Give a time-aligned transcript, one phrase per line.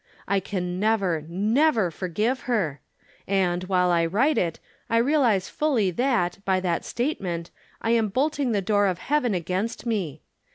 [0.27, 2.81] I can never, never forgive her;
[3.27, 7.51] and, while I write it, I realize fully that, by that statement,
[7.83, 10.23] I am bolting the door of heaven against me.